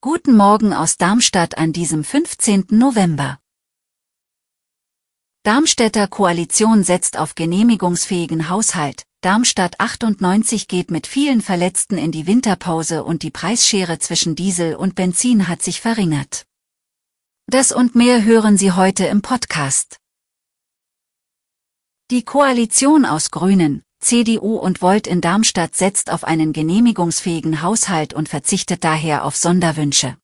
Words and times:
Guten 0.00 0.36
Morgen 0.36 0.72
aus 0.72 0.96
Darmstadt 0.96 1.58
an 1.58 1.72
diesem 1.72 2.04
15. 2.04 2.66
November. 2.70 3.40
Darmstädter 5.42 6.06
Koalition 6.06 6.84
setzt 6.84 7.18
auf 7.18 7.34
genehmigungsfähigen 7.34 8.48
Haushalt. 8.48 9.02
Darmstadt 9.20 9.80
98 9.80 10.68
geht 10.68 10.92
mit 10.92 11.08
vielen 11.08 11.40
Verletzten 11.40 11.98
in 11.98 12.12
die 12.12 12.28
Winterpause 12.28 13.02
und 13.02 13.24
die 13.24 13.32
Preisschere 13.32 13.98
zwischen 13.98 14.36
Diesel 14.36 14.76
und 14.76 14.94
Benzin 14.94 15.48
hat 15.48 15.62
sich 15.62 15.80
verringert. 15.80 16.46
Das 17.48 17.72
und 17.72 17.96
mehr 17.96 18.22
hören 18.22 18.56
Sie 18.56 18.70
heute 18.70 19.06
im 19.06 19.22
Podcast. 19.22 19.96
Die 22.12 22.24
Koalition 22.24 23.04
aus 23.06 23.32
Grünen, 23.32 23.82
CDU 24.00 24.56
und 24.56 24.80
Volt 24.80 25.06
in 25.06 25.20
Darmstadt 25.20 25.76
setzt 25.76 26.10
auf 26.10 26.24
einen 26.24 26.52
genehmigungsfähigen 26.52 27.62
Haushalt 27.62 28.14
und 28.14 28.28
verzichtet 28.28 28.82
daher 28.82 29.24
auf 29.24 29.36
Sonderwünsche. 29.36 30.16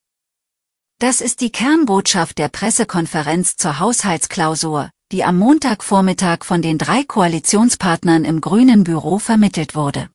Das 0.99 1.21
ist 1.21 1.43
die 1.43 1.53
Kernbotschaft 1.53 2.39
der 2.39 2.49
Pressekonferenz 2.49 3.57
zur 3.57 3.79
Haushaltsklausur, 3.79 4.91
die 5.13 5.25
am 5.25 5.39
Montagvormittag 5.39 6.43
von 6.43 6.63
den 6.63 6.79
drei 6.79 7.05
Koalitionspartnern 7.05 8.25
im 8.25 8.41
Grünen 8.41 8.83
Büro 8.83 9.19
vermittelt 9.19 9.75
wurde. 9.75 10.09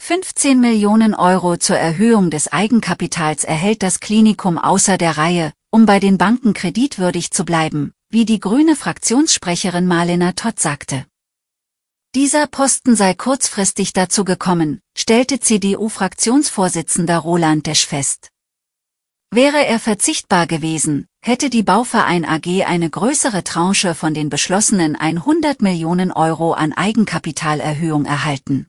15 0.00 0.60
Millionen 0.60 1.14
Euro 1.14 1.56
zur 1.56 1.76
Erhöhung 1.76 2.30
des 2.30 2.52
Eigenkapitals 2.52 3.44
erhält 3.44 3.82
das 3.82 4.00
Klinikum 4.00 4.58
außer 4.58 4.98
der 4.98 5.16
Reihe, 5.16 5.52
um 5.70 5.86
bei 5.86 6.00
den 6.00 6.18
Banken 6.18 6.54
kreditwürdig 6.54 7.30
zu 7.30 7.44
bleiben, 7.44 7.92
wie 8.10 8.24
die 8.24 8.40
grüne 8.40 8.74
Fraktionssprecherin 8.74 9.86
Marlena 9.86 10.32
Todd 10.32 10.58
sagte. 10.58 11.06
Dieser 12.14 12.46
Posten 12.46 12.96
sei 12.96 13.12
kurzfristig 13.12 13.92
dazu 13.92 14.24
gekommen, 14.24 14.80
stellte 14.96 15.40
CDU-Fraktionsvorsitzender 15.40 17.18
Roland 17.18 17.66
Desch 17.66 17.86
fest. 17.86 18.28
Wäre 19.30 19.66
er 19.66 19.78
verzichtbar 19.78 20.46
gewesen, 20.46 21.06
hätte 21.22 21.50
die 21.50 21.62
Bauverein 21.62 22.24
AG 22.24 22.64
eine 22.64 22.88
größere 22.88 23.44
Tranche 23.44 23.94
von 23.94 24.14
den 24.14 24.30
beschlossenen 24.30 24.96
100 24.96 25.60
Millionen 25.60 26.10
Euro 26.10 26.54
an 26.54 26.72
Eigenkapitalerhöhung 26.72 28.06
erhalten. 28.06 28.66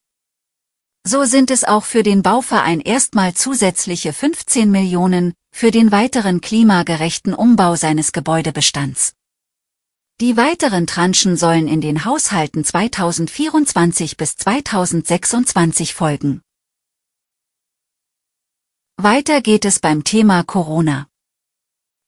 So 1.07 1.23
sind 1.23 1.49
es 1.49 1.63
auch 1.63 1.85
für 1.85 2.03
den 2.03 2.23
Bauverein 2.23 2.81
erstmal 2.81 3.35
zusätzliche 3.35 4.11
15 4.11 4.69
Millionen 4.69 5.33
für 5.55 5.71
den 5.71 5.93
weiteren 5.93 6.41
klimagerechten 6.41 7.33
Umbau 7.33 7.77
seines 7.77 8.11
Gebäudebestands. 8.11 9.13
Die 10.21 10.35
weiteren 10.35 10.85
Tranchen 10.85 11.37
sollen 11.37 11.69
in 11.69 11.79
den 11.79 12.03
Haushalten 12.03 12.65
2024 12.65 14.17
bis 14.17 14.35
2026 14.35 15.93
folgen. 15.93 16.41
Weiter 18.97 19.39
geht 19.39 19.63
es 19.63 19.79
beim 19.79 20.03
Thema 20.03 20.43
Corona. 20.43 21.07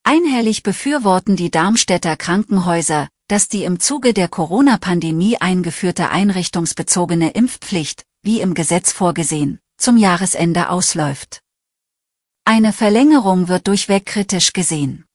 Einhellig 0.03 0.61
befürworten 0.61 1.37
die 1.37 1.51
Darmstädter 1.51 2.17
Krankenhäuser, 2.17 3.07
dass 3.29 3.47
die 3.47 3.63
im 3.63 3.79
Zuge 3.79 4.13
der 4.13 4.27
Corona-Pandemie 4.27 5.37
eingeführte 5.37 6.09
einrichtungsbezogene 6.09 7.31
Impfpflicht, 7.31 8.03
wie 8.23 8.41
im 8.41 8.55
Gesetz 8.55 8.91
vorgesehen, 8.91 9.61
zum 9.77 9.95
Jahresende 9.95 10.69
ausläuft. 10.69 11.39
Eine 12.43 12.73
Verlängerung 12.73 13.47
wird 13.47 13.67
durchweg 13.67 14.05
kritisch 14.05 14.51
gesehen. 14.51 15.05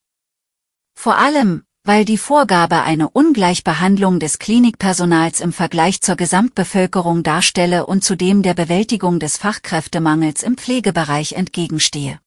Vor 0.94 1.18
allem, 1.18 1.66
weil 1.86 2.04
die 2.04 2.18
Vorgabe 2.18 2.82
eine 2.82 3.08
Ungleichbehandlung 3.08 4.18
des 4.18 4.40
Klinikpersonals 4.40 5.40
im 5.40 5.52
Vergleich 5.52 6.00
zur 6.00 6.16
Gesamtbevölkerung 6.16 7.22
darstelle 7.22 7.86
und 7.86 8.02
zudem 8.02 8.42
der 8.42 8.54
Bewältigung 8.54 9.20
des 9.20 9.36
Fachkräftemangels 9.36 10.42
im 10.42 10.56
Pflegebereich 10.56 11.34
entgegenstehe. 11.34 12.18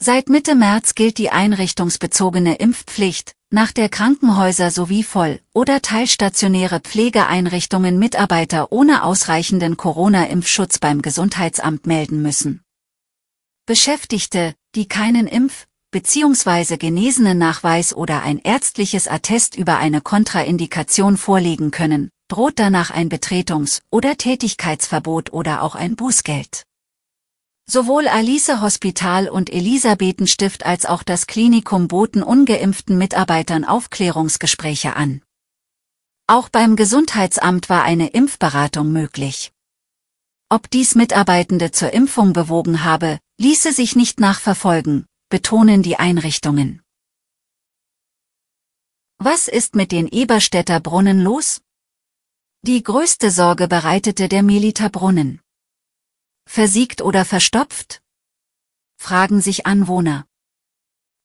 Seit 0.00 0.28
Mitte 0.28 0.56
März 0.56 0.96
gilt 0.96 1.18
die 1.18 1.30
einrichtungsbezogene 1.30 2.56
Impfpflicht, 2.56 3.32
nach 3.50 3.70
der 3.70 3.88
Krankenhäuser 3.88 4.72
sowie 4.72 5.04
voll- 5.04 5.40
oder 5.54 5.80
teilstationäre 5.80 6.80
Pflegeeinrichtungen 6.80 7.98
Mitarbeiter 7.98 8.72
ohne 8.72 9.04
ausreichenden 9.04 9.76
Corona-Impfschutz 9.76 10.80
beim 10.80 11.00
Gesundheitsamt 11.00 11.86
melden 11.86 12.22
müssen. 12.22 12.62
Beschäftigte, 13.66 14.54
die 14.74 14.88
keinen 14.88 15.28
Impf- 15.28 15.66
bzw. 15.90 16.76
genesenen 16.76 17.38
Nachweis 17.38 17.94
oder 17.94 18.22
ein 18.22 18.38
ärztliches 18.38 19.08
Attest 19.08 19.56
über 19.56 19.78
eine 19.78 20.00
Kontraindikation 20.00 21.16
vorlegen 21.16 21.70
können, 21.70 22.10
droht 22.28 22.58
danach 22.58 22.90
ein 22.90 23.08
Betretungs- 23.08 23.80
oder 23.90 24.16
Tätigkeitsverbot 24.16 25.32
oder 25.32 25.62
auch 25.62 25.74
ein 25.74 25.96
Bußgeld. 25.96 26.64
Sowohl 27.70 28.08
Alice 28.08 28.60
Hospital 28.60 29.28
und 29.28 29.50
Elisabethenstift 29.50 30.64
als 30.64 30.86
auch 30.86 31.02
das 31.02 31.26
Klinikum 31.26 31.88
boten 31.88 32.22
ungeimpften 32.22 32.96
Mitarbeitern 32.96 33.64
Aufklärungsgespräche 33.64 34.96
an. 34.96 35.22
Auch 36.26 36.48
beim 36.48 36.76
Gesundheitsamt 36.76 37.68
war 37.68 37.82
eine 37.82 38.08
Impfberatung 38.08 38.92
möglich. 38.92 39.52
Ob 40.50 40.70
dies 40.70 40.94
Mitarbeitende 40.94 41.70
zur 41.70 41.92
Impfung 41.92 42.32
bewogen 42.32 42.84
habe, 42.84 43.18
ließe 43.38 43.72
sich 43.72 43.96
nicht 43.96 44.18
nachverfolgen, 44.18 45.06
betonen 45.28 45.82
die 45.82 45.96
Einrichtungen. 45.96 46.82
Was 49.18 49.48
ist 49.48 49.74
mit 49.74 49.90
den 49.90 50.06
Eberstädter 50.06 50.78
Brunnen 50.78 51.20
los? 51.20 51.60
Die 52.62 52.82
größte 52.82 53.30
Sorge 53.30 53.68
bereitete 53.68 54.28
der 54.28 54.42
Meliter 54.42 54.88
Brunnen. 54.88 55.40
Versiegt 56.46 57.02
oder 57.02 57.24
verstopft? 57.24 58.00
Fragen 58.96 59.40
sich 59.40 59.66
Anwohner. 59.66 60.24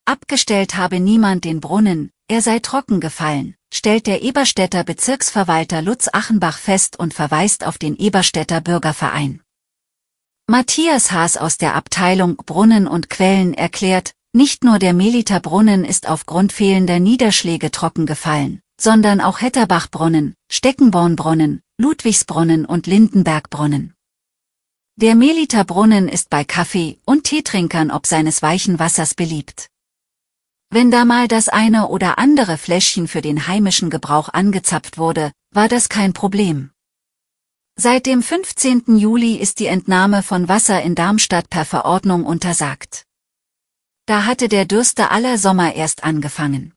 Abgestellt 0.05 0.75
habe 0.75 0.99
niemand 0.99 1.45
den 1.45 1.61
Brunnen, 1.61 2.11
er 2.27 2.41
sei 2.41 2.59
trocken 2.59 2.99
gefallen, 2.99 3.55
stellt 3.71 4.07
der 4.07 4.21
Eberstädter 4.21 4.83
Bezirksverwalter 4.83 5.81
Lutz 5.81 6.09
Achenbach 6.11 6.57
fest 6.57 6.97
und 6.99 7.13
verweist 7.13 7.63
auf 7.63 7.77
den 7.77 7.95
Eberstädter 7.95 8.59
Bürgerverein. 8.59 9.42
Matthias 10.47 11.13
Haas 11.13 11.37
aus 11.37 11.57
der 11.57 11.73
Abteilung 11.73 12.35
Brunnen 12.35 12.85
und 12.85 13.09
Quellen 13.09 13.53
erklärt, 13.53 14.13
nicht 14.33 14.65
nur 14.65 14.77
der 14.77 14.93
Meliter 14.93 15.39
Brunnen 15.39 15.85
ist 15.85 16.09
aufgrund 16.09 16.51
fehlender 16.51 16.99
Niederschläge 16.99 17.71
trocken 17.71 18.05
gefallen, 18.05 18.59
sondern 18.77 19.21
auch 19.21 19.39
Hetterbachbrunnen, 19.39 20.35
Steckenbornbrunnen, 20.51 21.61
Ludwigsbrunnen 21.77 22.65
und 22.65 22.87
Lindenbergbrunnen. 22.87 23.93
Der 24.97 25.15
Meliter 25.15 25.63
Brunnen 25.63 26.09
ist 26.09 26.29
bei 26.29 26.43
Kaffee- 26.43 26.99
und 27.05 27.23
Teetrinkern 27.23 27.89
ob 27.89 28.05
seines 28.05 28.41
weichen 28.41 28.79
Wassers 28.79 29.15
beliebt. 29.15 29.69
Wenn 30.69 30.91
da 30.91 31.05
mal 31.05 31.29
das 31.29 31.47
eine 31.47 31.87
oder 31.87 32.17
andere 32.19 32.57
Fläschchen 32.57 33.07
für 33.07 33.21
den 33.21 33.47
heimischen 33.47 33.89
Gebrauch 33.89 34.27
angezapft 34.27 34.97
wurde, 34.97 35.31
war 35.51 35.69
das 35.69 35.87
kein 35.87 36.11
Problem. 36.11 36.72
Seit 37.75 38.05
dem 38.05 38.21
15. 38.21 38.97
Juli 38.97 39.35
ist 39.35 39.59
die 39.59 39.65
Entnahme 39.65 40.21
von 40.21 40.47
Wasser 40.47 40.83
in 40.83 40.93
Darmstadt 40.93 41.49
per 41.49 41.65
Verordnung 41.65 42.23
untersagt. 42.23 43.05
Da 44.05 44.25
hatte 44.25 44.47
der 44.47 44.65
Dürste 44.65 45.09
aller 45.09 45.39
Sommer 45.39 45.73
erst 45.73 46.03
angefangen. 46.03 46.75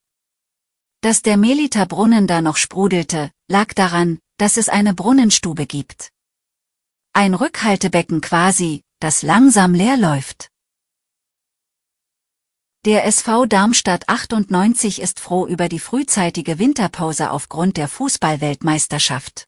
Dass 1.03 1.20
der 1.20 1.37
Meliter 1.37 1.85
Brunnen 1.85 2.26
da 2.26 2.41
noch 2.41 2.56
sprudelte, 2.56 3.31
lag 3.47 3.75
daran, 3.75 4.20
dass 4.38 4.56
es 4.56 4.70
eine 4.70 4.94
Brunnenstube 4.94 5.67
gibt. 5.67 6.12
Ein 7.12 7.35
Rückhaltebecken 7.35 8.23
quasi, 8.23 8.82
das 8.99 9.23
langsam 9.23 9.75
leer 9.75 9.99
läuft. 9.99 10.50
Der 12.87 13.05
SV 13.05 13.44
Darmstadt 13.44 14.09
98 14.09 15.03
ist 15.03 15.20
froh 15.20 15.47
über 15.47 15.69
die 15.69 15.81
frühzeitige 15.81 16.59
Winterpause 16.59 17.32
aufgrund 17.32 17.76
der 17.76 17.88
Fußballweltmeisterschaft. 17.88 19.47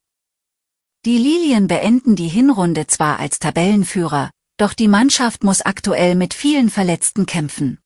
Die 1.09 1.17
Lilien 1.17 1.69
beenden 1.69 2.17
die 2.17 2.29
Hinrunde 2.29 2.87
zwar 2.87 3.19
als 3.19 3.39
Tabellenführer, 3.39 4.31
doch 4.59 4.75
die 4.75 4.89
Mannschaft 4.89 5.43
muss 5.43 5.63
aktuell 5.63 6.15
mit 6.15 6.35
vielen 6.35 6.69
Verletzten 6.69 7.25
kämpfen. 7.25 7.79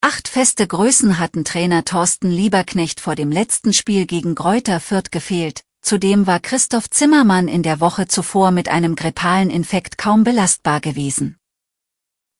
Acht 0.00 0.28
feste 0.28 0.66
Größen 0.66 1.18
hatten 1.18 1.44
Trainer 1.44 1.84
Thorsten 1.84 2.30
Lieberknecht 2.30 2.98
vor 3.00 3.14
dem 3.14 3.30
letzten 3.30 3.74
Spiel 3.74 4.06
gegen 4.06 4.34
Gräuter 4.34 4.80
Fürth 4.80 5.10
gefehlt, 5.10 5.64
zudem 5.82 6.26
war 6.26 6.40
Christoph 6.40 6.88
Zimmermann 6.88 7.46
in 7.46 7.62
der 7.62 7.80
Woche 7.80 8.08
zuvor 8.08 8.52
mit 8.52 8.70
einem 8.70 8.96
grippalen 8.96 9.50
Infekt 9.50 9.98
kaum 9.98 10.24
belastbar 10.24 10.80
gewesen. 10.80 11.36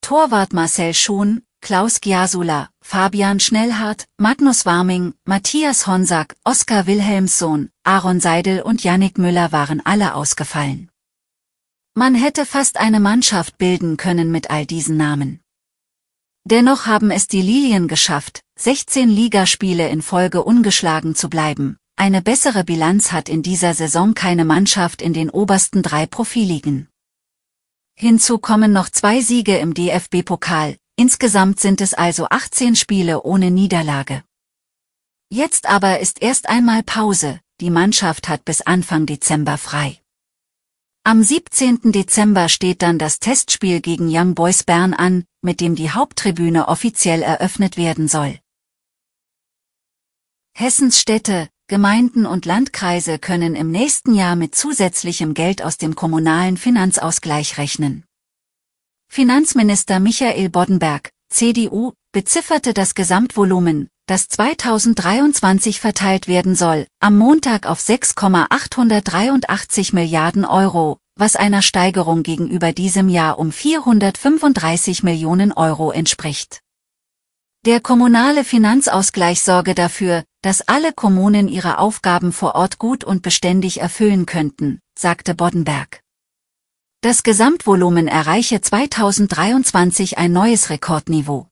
Torwart 0.00 0.54
Marcel 0.54 0.94
Schuhn, 0.94 1.44
Klaus 1.64 2.02
Giasula, 2.02 2.69
Fabian 2.82 3.40
Schnellhardt, 3.40 4.05
Magnus 4.19 4.66
Warming, 4.66 5.14
Matthias 5.25 5.87
Honsack, 5.87 6.37
Oskar 6.44 6.87
Wilhelmssohn, 6.87 7.70
Aaron 7.84 8.20
Seidel 8.20 8.61
und 8.61 8.84
Yannick 8.84 9.16
Müller 9.16 9.50
waren 9.50 9.81
alle 9.82 10.14
ausgefallen. 10.14 10.90
Man 11.94 12.14
hätte 12.14 12.44
fast 12.44 12.76
eine 12.76 13.00
Mannschaft 13.00 13.56
bilden 13.56 13.96
können 13.96 14.31
mit 14.31 14.50
all 14.50 14.66
diesen 14.66 14.99
Namen. 14.99 15.40
Dennoch 16.44 16.84
haben 16.84 17.11
es 17.11 17.28
die 17.28 17.40
Lilien 17.40 17.88
geschafft, 17.88 18.43
16 18.58 19.08
Ligaspiele 19.08 19.88
in 19.88 20.02
Folge 20.02 20.44
ungeschlagen 20.44 21.14
zu 21.14 21.31
bleiben. 21.31 21.78
Eine 21.96 22.20
bessere 22.20 22.64
Bilanz 22.64 23.10
hat 23.10 23.31
in 23.31 23.43
dieser 23.43 23.72
Saison 23.72 24.12
keine 24.12 24.44
Mannschaft 24.44 25.00
in 25.00 25.14
den 25.14 25.31
obersten 25.31 25.82
drei 25.82 26.05
Profiligen. 26.05 26.90
Hinzu 27.94 28.37
kommen 28.37 28.70
noch 28.70 28.90
zwei 28.90 29.22
Siege 29.22 29.56
im 29.56 29.72
DFB-Pokal, 29.72 30.76
insgesamt 30.96 31.61
sind 31.61 31.81
es 31.81 31.94
also 31.94 32.26
18 32.29 32.76
Spiele 32.76 33.23
ohne 33.23 33.50
Niederlage. 33.50 34.23
Jetzt 35.31 35.67
aber 35.67 36.00
ist 36.00 36.23
erst 36.23 36.49
einmal 36.49 36.82
Pause, 36.82 37.41
die 37.61 37.70
Mannschaft 37.70 38.29
hat 38.29 38.44
bis 38.44 38.61
Anfang 38.61 39.06
Dezember 39.06 39.58
frei. 39.58 40.00
Am 41.05 41.23
17. 41.23 41.93
Dezember 41.93 42.49
steht 42.49 42.81
dann 42.81 42.99
das 42.99 43.19
Testspiel 43.19 43.81
gegen 43.81 44.08
Young 44.08 44.35
Boys 44.35 44.62
Bern 44.62 44.94
an, 44.94 45.25
mit 45.43 45.61
dem 45.61 45.75
die 45.75 45.91
Haupttribüne 45.91 46.69
offiziell 46.69 47.23
eröffnet 47.23 47.76
werden 47.76 48.08
soll. 48.08 48.38
Hessens 50.56 50.99
Städte, 50.99 51.49
Gemeinden 51.67 52.26
und 52.26 52.46
Landkreise 52.46 53.19
können 53.19 53.55
im 53.55 53.70
nächsten 53.70 54.14
Jahr 54.14 54.37
mit 54.37 54.55
zusätzlichem 54.55 55.35
Geld 55.35 55.62
aus 55.62 55.76
dem 55.76 55.94
kommunalen 55.94 56.56
Finanzausgleich 56.56 57.58
rechnen. 57.58 58.05
Finanzminister 59.08 60.00
Michael 60.00 60.50
Boddenberg, 60.50 61.10
CDU, 61.30 61.92
bezifferte 62.12 62.74
das 62.74 62.94
Gesamtvolumen, 62.94 63.88
das 64.06 64.28
2023 64.28 65.80
verteilt 65.80 66.28
werden 66.28 66.54
soll, 66.54 66.86
am 67.00 67.16
Montag 67.16 67.66
auf 67.66 67.80
6,883 67.80 69.92
Milliarden 69.92 70.44
Euro, 70.44 70.98
was 71.16 71.36
einer 71.36 71.62
Steigerung 71.62 72.22
gegenüber 72.22 72.72
diesem 72.72 73.08
Jahr 73.08 73.38
um 73.38 73.52
435 73.52 75.02
Millionen 75.02 75.52
Euro 75.52 75.90
entspricht. 75.90 76.60
Der 77.64 77.80
kommunale 77.80 78.44
Finanzausgleich 78.44 79.40
sorge 79.40 79.74
dafür, 79.74 80.24
dass 80.42 80.60
alle 80.60 80.92
Kommunen 80.92 81.48
ihre 81.48 81.78
Aufgaben 81.78 82.32
vor 82.32 82.56
Ort 82.56 82.78
gut 82.78 83.04
und 83.04 83.22
beständig 83.22 83.80
erfüllen 83.80 84.26
könnten, 84.26 84.80
sagte 84.98 85.34
Boddenberg. 85.34 86.03
Das 87.04 87.22
Gesamtvolumen 87.22 88.08
erreiche 88.08 88.62
2023 88.62 90.16
ein 90.16 90.32
neues 90.32 90.70
Rekordniveau. 90.70 91.48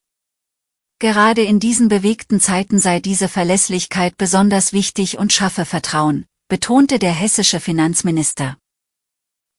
Gerade 0.99 1.43
in 1.43 1.61
diesen 1.61 1.89
bewegten 1.89 2.41
Zeiten 2.41 2.79
sei 2.79 3.01
diese 3.01 3.29
Verlässlichkeit 3.29 4.17
besonders 4.17 4.73
wichtig 4.73 5.19
und 5.19 5.31
schaffe 5.31 5.67
Vertrauen, 5.67 6.25
betonte 6.49 6.99
der 6.99 7.13
hessische 7.13 7.61
Finanzminister. 7.61 8.57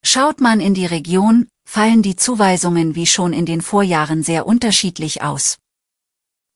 Schaut 0.03 0.41
man 0.41 0.61
in 0.61 0.73
die 0.73 0.87
Region, 0.87 1.47
fallen 1.63 2.01
die 2.01 2.15
Zuweisungen 2.15 2.95
wie 2.95 3.05
schon 3.05 3.31
in 3.31 3.45
den 3.45 3.61
Vorjahren 3.61 4.23
sehr 4.23 4.47
unterschiedlich 4.47 5.21
aus. 5.21 5.59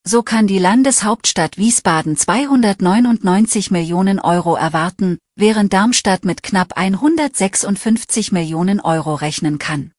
So 0.03 0.23
kann 0.23 0.47
die 0.47 0.57
Landeshauptstadt 0.57 1.59
Wiesbaden 1.59 2.17
299 2.17 3.69
Millionen 3.69 4.19
Euro 4.19 4.55
erwarten, 4.55 5.19
während 5.37 5.71
Darmstadt 5.71 6.25
mit 6.25 6.41
knapp 6.41 6.75
156 6.75 8.31
Millionen 8.31 8.79
Euro 8.79 9.13
rechnen 9.13 9.59
kann. 9.59 9.93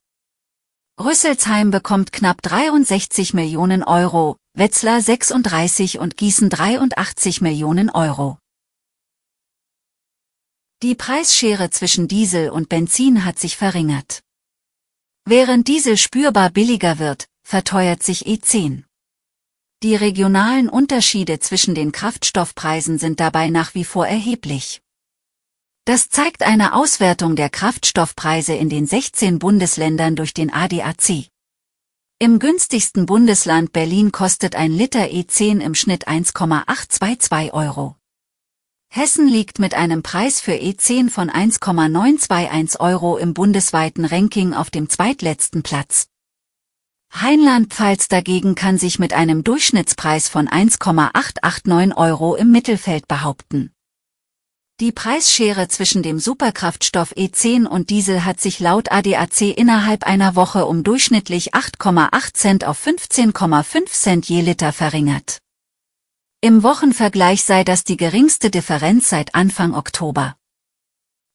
Rüsselsheim 1.01 1.71
bekommt 1.71 2.13
knapp 2.13 2.43
63 2.43 3.35
Millionen 3.35 3.85
Euro, 3.85 4.37
Wetzlar 4.55 5.01
36 5.01 6.01
und 6.01 6.17
Gießen 6.17 6.51
83 6.51 7.41
Millionen 7.41 7.89
Euro. 7.89 8.39
Die 10.83 10.97
Preisschere 10.97 11.71
zwischen 11.71 12.09
Diesel 12.09 12.51
und 12.51 12.69
Benzin 12.69 13.25
hat 13.25 13.39
sich 13.39 13.57
verringert. 13.57 14.23
Während 15.25 15.69
Diesel 15.69 15.97
spürbar 15.97 16.51
billiger 16.51 16.99
wird, 16.99 17.29
verteuert 17.45 18.03
sich 18.03 18.27
E10. 18.27 18.83
Die 19.85 19.95
regionalen 19.95 20.69
Unterschiede 20.69 21.39
zwischen 21.39 21.77
den 21.77 21.93
Kraftstoffpreisen 21.93 22.99
sind 22.99 23.21
dabei 23.21 23.51
nach 23.51 23.75
wie 23.75 23.85
vor 23.85 24.09
erheblich. 24.09 24.81
Das 25.89 26.11
zeigt 26.11 26.43
eine 26.43 26.75
Auswertung 26.75 27.35
der 27.35 27.49
Kraftstoffpreise 27.49 28.53
in 28.53 28.69
den 28.69 28.87
16 28.87 29.39
Bundesländern 29.39 30.17
durch 30.17 30.35
den 30.35 30.53
ADAC. 30.53 31.31
Im 32.19 32.39
günstigsten 32.39 33.07
Bundesland 33.07 33.73
Berlin 33.73 34.13
kostet 34.13 34.55
ein 34.55 34.71
Liter 34.71 35.05
E10 35.05 35.63
im 35.63 35.75
Schnitt 35.75 36.07
1,822 36.07 37.55
Euro. 37.55 37.97
Hessen 38.91 39.29
liegt 39.29 39.61
mit 39.61 39.73
einem 39.73 40.03
Preis 40.03 40.43
für 40.43 40.53
E10 40.53 41.09
von 41.09 41.31
1,921 41.31 42.81
Euro 42.81 43.17
im 43.17 43.33
bundesweiten 43.33 44.05
Ranking 44.05 44.53
auf 44.53 44.69
dem 44.69 44.91
zweitletzten 44.91 45.63
Platz. 45.63 46.09
Rheinland-Pfalz 47.13 48.09
dagegen 48.09 48.55
kann 48.57 48.77
sich 48.77 48.99
mit 48.99 49.15
einem 49.15 49.43
Durchschnittspreis 49.43 50.29
von 50.29 50.49
1,889 50.49 51.97
Euro 51.97 52.35
im 52.35 52.51
Mittelfeld 52.51 53.09
behaupten. 53.09 53.73
Die 54.81 54.93
Preisschere 54.93 55.67
zwischen 55.67 56.05
dem 56.05 56.21
Superkraftstoff 56.21 57.13
E10 57.17 57.67
und 57.67 57.91
Diesel 57.91 58.25
hat 58.25 58.41
sich 58.41 58.61
laut 58.61 58.93
ADAC 58.93 59.59
innerhalb 59.59 60.05
einer 60.05 60.37
Woche 60.37 60.67
um 60.67 60.85
durchschnittlich 60.85 61.53
8,8 61.53 62.35
Cent 62.35 62.65
auf 62.65 62.87
15,5 62.87 63.87
Cent 63.87 64.29
je 64.29 64.41
Liter 64.41 64.73
verringert. 64.73 65.39
Im 66.41 66.63
Wochenvergleich 66.63 67.43
sei 67.43 67.65
das 67.65 67.83
die 67.83 67.97
geringste 67.97 68.51
Differenz 68.51 69.09
seit 69.09 69.35
Anfang 69.35 69.75
Oktober. 69.75 70.37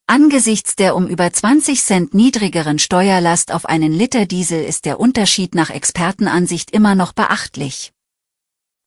Angesichts 0.06 0.74
der 0.74 0.96
um 0.96 1.06
über 1.06 1.30
20 1.30 1.82
Cent 1.82 2.14
niedrigeren 2.14 2.78
Steuerlast 2.78 3.52
auf 3.52 3.66
einen 3.66 3.92
Liter 3.92 4.24
Diesel 4.24 4.64
ist 4.64 4.86
der 4.86 4.98
Unterschied 4.98 5.54
nach 5.54 5.68
Expertenansicht 5.68 6.70
immer 6.70 6.94
noch 6.94 7.12
beachtlich. 7.12 7.93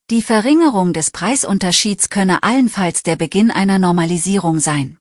Die 0.10 0.22
Verringerung 0.22 0.94
des 0.94 1.12
Preisunterschieds 1.12 2.10
könne 2.10 2.42
allenfalls 2.42 3.04
der 3.04 3.18
Beginn 3.18 3.52
einer 3.52 3.78
Normalisierung 3.78 4.62
sein. 4.62 4.98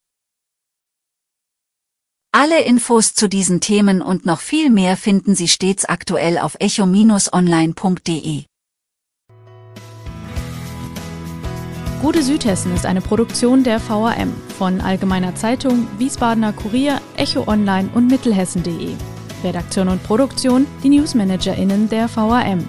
Alle 2.32 2.64
Infos 2.64 3.14
zu 3.14 3.29
diesen 3.29 3.61
Themen 3.61 4.03
und 4.03 4.26
noch 4.26 4.41
viel 4.41 4.69
mehr 4.69 4.97
finden 4.97 5.37
Sie 5.37 5.47
stets 5.47 5.85
aktuell 5.85 6.38
auf 6.38 6.56
echo-online.de. 6.58 8.46
Gute 12.03 12.22
Südhessen 12.25 12.75
ist 12.75 12.84
eine 12.84 13.01
Produktion 13.01 13.63
der 13.63 13.79
VRM 13.79 14.34
von 14.58 14.81
Allgemeiner 14.81 15.36
Zeitung, 15.36 15.86
Wiesbadener 15.98 16.53
Kurier, 16.53 17.01
Echo 17.17 17.46
Online 17.46 17.89
und 17.94 18.08
Mittelhessen.de. 18.08 18.96
Redaktion 19.44 19.86
und 19.86 20.03
Produktion 20.03 20.67
die 20.82 20.89
NewsmanagerInnen 20.89 21.89
der 21.89 22.08
VRM. 22.08 22.69